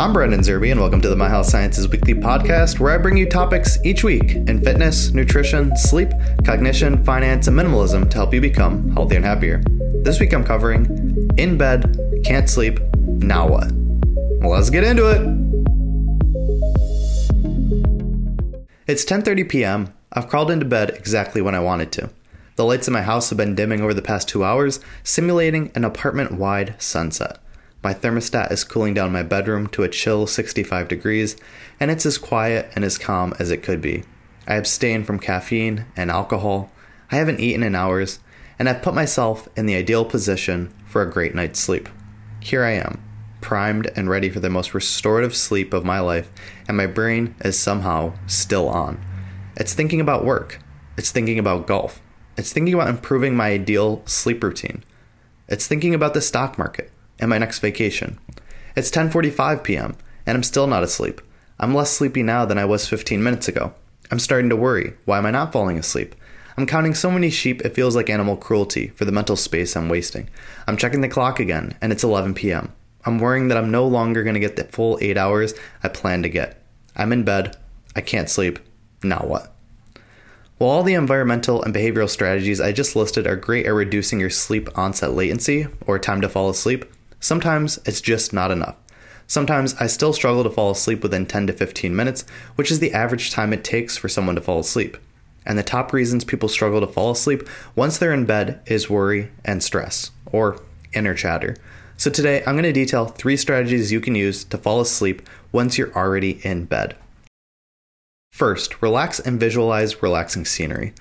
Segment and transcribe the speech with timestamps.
[0.00, 3.16] I'm Brandon Zerbe, and welcome to the My Health Sciences Weekly podcast, where I bring
[3.16, 6.10] you topics each week in fitness, nutrition, sleep,
[6.44, 9.60] cognition, finance, and minimalism to help you become healthier and happier.
[10.04, 13.72] This week I'm covering in bed, can't sleep, now what?
[14.40, 15.18] Let's get into it.
[18.86, 19.92] It's 10:30 p.m.
[20.12, 22.08] I've crawled into bed exactly when I wanted to.
[22.54, 25.84] The lights in my house have been dimming over the past 2 hours, simulating an
[25.84, 27.40] apartment-wide sunset.
[27.80, 31.36] My thermostat is cooling down my bedroom to a chill 65 degrees,
[31.78, 34.02] and it's as quiet and as calm as it could be.
[34.48, 36.72] I abstain from caffeine and alcohol.
[37.12, 38.18] I haven't eaten in hours,
[38.58, 41.88] and I've put myself in the ideal position for a great night's sleep.
[42.40, 43.00] Here I am,
[43.40, 46.32] primed and ready for the most restorative sleep of my life,
[46.66, 49.00] and my brain is somehow still on.
[49.56, 50.58] It's thinking about work.
[50.96, 52.02] It's thinking about golf.
[52.36, 54.82] It's thinking about improving my ideal sleep routine.
[55.46, 58.18] It's thinking about the stock market and my next vacation.
[58.76, 59.96] It's 10:45 p.m.
[60.26, 61.20] and I'm still not asleep.
[61.58, 63.74] I'm less sleepy now than I was 15 minutes ago.
[64.10, 64.94] I'm starting to worry.
[65.04, 66.14] Why am I not falling asleep?
[66.56, 69.88] I'm counting so many sheep it feels like animal cruelty for the mental space I'm
[69.88, 70.28] wasting.
[70.66, 72.72] I'm checking the clock again and it's 11 p.m.
[73.04, 76.24] I'm worrying that I'm no longer going to get the full 8 hours I planned
[76.24, 76.62] to get.
[76.96, 77.56] I'm in bed.
[77.94, 78.58] I can't sleep.
[79.02, 79.54] Now what?
[80.58, 84.30] While all the environmental and behavioral strategies I just listed are great at reducing your
[84.30, 86.84] sleep onset latency or time to fall asleep,
[87.20, 88.76] Sometimes it's just not enough.
[89.26, 92.24] Sometimes I still struggle to fall asleep within 10 to 15 minutes,
[92.54, 94.96] which is the average time it takes for someone to fall asleep.
[95.44, 99.30] And the top reasons people struggle to fall asleep once they're in bed is worry
[99.44, 100.62] and stress, or
[100.94, 101.56] inner chatter.
[101.96, 105.76] So today I'm going to detail three strategies you can use to fall asleep once
[105.76, 106.96] you're already in bed.
[108.30, 110.94] First, relax and visualize relaxing scenery.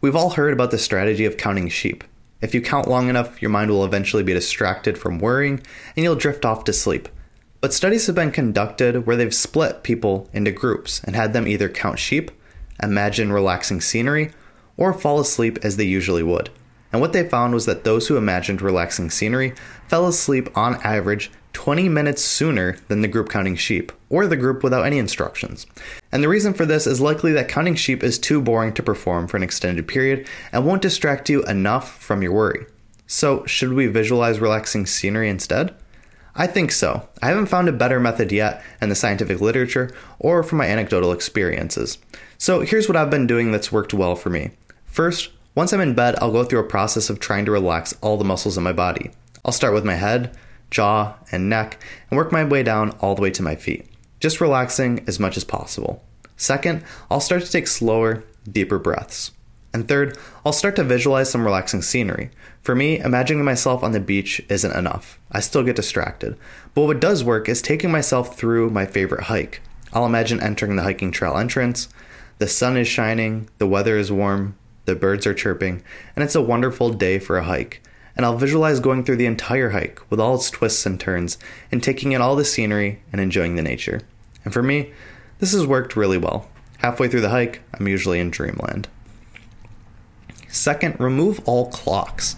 [0.00, 2.04] We've all heard about the strategy of counting sheep.
[2.40, 5.62] If you count long enough, your mind will eventually be distracted from worrying
[5.96, 7.08] and you'll drift off to sleep.
[7.60, 11.68] But studies have been conducted where they've split people into groups and had them either
[11.68, 12.30] count sheep,
[12.82, 14.32] imagine relaxing scenery,
[14.76, 16.50] or fall asleep as they usually would.
[16.92, 19.54] And what they found was that those who imagined relaxing scenery
[19.88, 24.62] fell asleep on average 20 minutes sooner than the group counting sheep, or the group
[24.62, 25.66] without any instructions.
[26.12, 29.26] And the reason for this is likely that counting sheep is too boring to perform
[29.26, 32.66] for an extended period and won't distract you enough from your worry.
[33.06, 35.74] So, should we visualize relaxing scenery instead?
[36.34, 37.08] I think so.
[37.22, 41.12] I haven't found a better method yet in the scientific literature or from my anecdotal
[41.12, 41.98] experiences.
[42.38, 44.50] So, here's what I've been doing that's worked well for me.
[44.86, 48.16] First, once I'm in bed, I'll go through a process of trying to relax all
[48.16, 49.12] the muscles in my body.
[49.44, 50.36] I'll start with my head,
[50.74, 51.78] jaw, and neck,
[52.10, 53.86] and work my way down all the way to my feet,
[54.20, 56.04] just relaxing as much as possible.
[56.36, 59.30] Second, I'll start to take slower, deeper breaths.
[59.72, 62.30] And third, I'll start to visualize some relaxing scenery.
[62.62, 65.18] For me, imagining myself on the beach isn't enough.
[65.32, 66.36] I still get distracted.
[66.74, 69.62] But what does work is taking myself through my favorite hike.
[69.92, 71.88] I'll imagine entering the hiking trail entrance.
[72.38, 75.82] The sun is shining, the weather is warm, the birds are chirping,
[76.14, 77.80] and it's a wonderful day for a hike
[78.16, 81.38] and I'll visualize going through the entire hike with all its twists and turns
[81.72, 84.02] and taking in all the scenery and enjoying the nature.
[84.44, 84.92] And for me,
[85.38, 86.48] this has worked really well.
[86.78, 88.88] Halfway through the hike, I'm usually in dreamland.
[90.48, 92.36] Second, remove all clocks.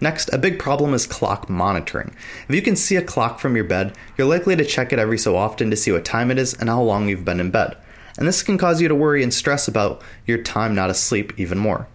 [0.00, 2.14] Next, a big problem is clock monitoring.
[2.48, 5.18] If you can see a clock from your bed, you're likely to check it every
[5.18, 7.76] so often to see what time it is and how long you've been in bed.
[8.18, 11.58] And this can cause you to worry and stress about your time not asleep even
[11.58, 11.88] more.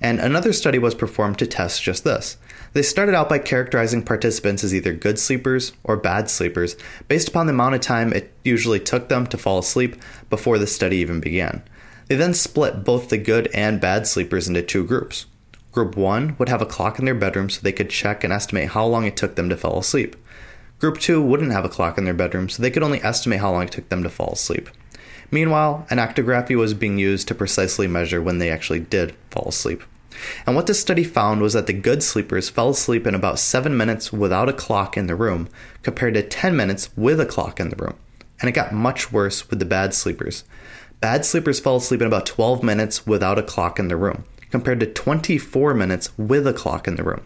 [0.00, 2.36] And another study was performed to test just this.
[2.72, 6.76] They started out by characterizing participants as either good sleepers or bad sleepers
[7.08, 9.96] based upon the amount of time it usually took them to fall asleep
[10.28, 11.62] before the study even began.
[12.08, 15.26] They then split both the good and bad sleepers into two groups.
[15.72, 18.70] Group 1 would have a clock in their bedroom so they could check and estimate
[18.70, 20.16] how long it took them to fall asleep.
[20.78, 23.52] Group 2 wouldn't have a clock in their bedroom so they could only estimate how
[23.52, 24.68] long it took them to fall asleep.
[25.30, 29.82] Meanwhile, an actigraphy was being used to precisely measure when they actually did fall asleep.
[30.46, 33.76] And what this study found was that the good sleepers fell asleep in about 7
[33.76, 35.48] minutes without a clock in the room,
[35.82, 37.94] compared to 10 minutes with a clock in the room.
[38.40, 40.44] And it got much worse with the bad sleepers.
[41.00, 44.80] Bad sleepers fell asleep in about 12 minutes without a clock in the room, compared
[44.80, 47.22] to 24 minutes with a clock in the room.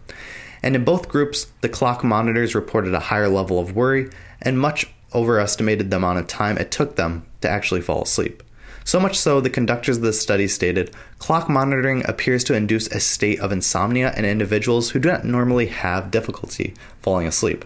[0.63, 4.11] And in both groups, the clock monitors reported a higher level of worry
[4.43, 8.43] and much overestimated the amount of time it took them to actually fall asleep.
[8.85, 13.01] So much so, the conductors of the study stated clock monitoring appears to induce a
[13.01, 17.65] state of insomnia in individuals who do not normally have difficulty falling asleep.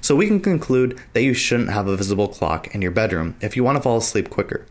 [0.00, 3.56] So we can conclude that you shouldn't have a visible clock in your bedroom if
[3.56, 4.66] you want to fall asleep quicker.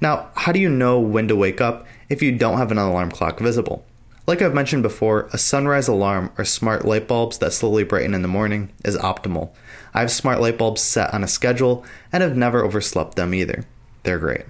[0.00, 3.10] Now, how do you know when to wake up if you don't have an alarm
[3.10, 3.84] clock visible?
[4.26, 8.22] Like I've mentioned before, a sunrise alarm or smart light bulbs that slowly brighten in
[8.22, 9.50] the morning is optimal.
[9.94, 13.64] I have smart light bulbs set on a schedule and have never overslept them either.
[14.08, 14.46] They're great.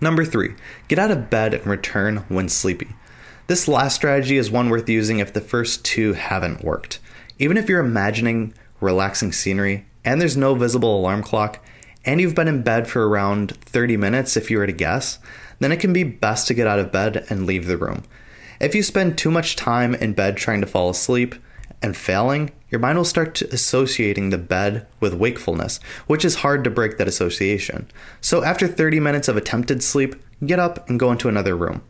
[0.00, 0.54] Number three,
[0.86, 2.86] get out of bed and return when sleepy.
[3.48, 7.00] This last strategy is one worth using if the first two haven't worked.
[7.40, 11.66] Even if you're imagining relaxing scenery and there's no visible alarm clock,
[12.04, 15.18] and you've been in bed for around 30 minutes if you were to guess,
[15.58, 18.04] then it can be best to get out of bed and leave the room.
[18.60, 21.34] If you spend too much time in bed trying to fall asleep
[21.84, 26.70] and failing, your mind will start associating the bed with wakefulness, which is hard to
[26.70, 27.86] break that association.
[28.22, 31.82] So after 30 minutes of attempted sleep, get up and go into another room.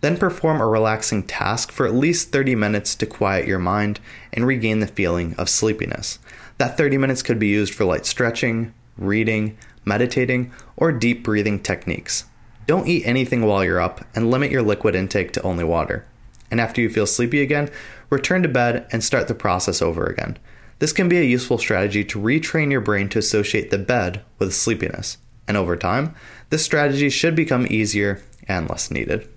[0.00, 4.00] Then perform a relaxing task for at least 30 minutes to quiet your mind
[4.32, 6.18] and regain the feeling of sleepiness.
[6.56, 12.24] That 30 minutes could be used for light stretching, reading, meditating, or deep breathing techniques.
[12.66, 16.06] Don't eat anything while you're up and limit your liquid intake to only water.
[16.52, 17.70] And after you feel sleepy again,
[18.12, 20.38] return to bed and start the process over again.
[20.78, 24.54] This can be a useful strategy to retrain your brain to associate the bed with
[24.54, 25.16] sleepiness.
[25.48, 26.14] And over time,
[26.50, 29.28] this strategy should become easier and less needed.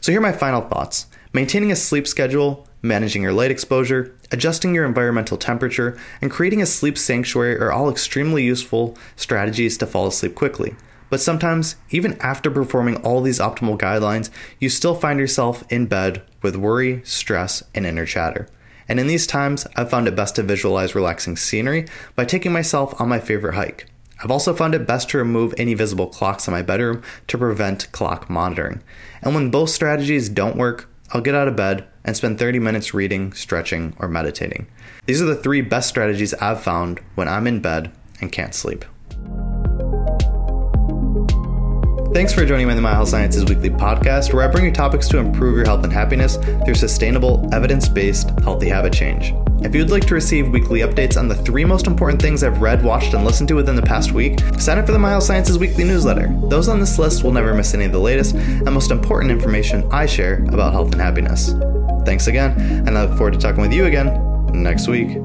[0.00, 1.06] So, here are my final thoughts.
[1.32, 6.66] Maintaining a sleep schedule, managing your light exposure, adjusting your environmental temperature, and creating a
[6.66, 10.76] sleep sanctuary are all extremely useful strategies to fall asleep quickly.
[11.10, 16.22] But sometimes, even after performing all these optimal guidelines, you still find yourself in bed
[16.42, 18.48] with worry, stress, and inner chatter.
[18.88, 21.86] And in these times, I've found it best to visualize relaxing scenery
[22.16, 23.88] by taking myself on my favorite hike.
[24.22, 27.90] I've also found it best to remove any visible clocks in my bedroom to prevent
[27.92, 28.82] clock monitoring.
[29.22, 32.94] And when both strategies don't work, I'll get out of bed and spend 30 minutes
[32.94, 34.66] reading, stretching, or meditating.
[35.06, 38.84] These are the three best strategies I've found when I'm in bed and can't sleep.
[42.14, 44.70] Thanks for joining me in the My Health Sciences Weekly podcast, where I bring you
[44.70, 49.34] topics to improve your health and happiness through sustainable, evidence based healthy habit change.
[49.64, 52.84] If you'd like to receive weekly updates on the three most important things I've read,
[52.84, 55.58] watched, and listened to within the past week, sign up for the My Health Sciences
[55.58, 56.32] Weekly newsletter.
[56.44, 59.90] Those on this list will never miss any of the latest and most important information
[59.90, 61.52] I share about health and happiness.
[62.04, 62.52] Thanks again,
[62.86, 65.18] and I look forward to talking with you again next week.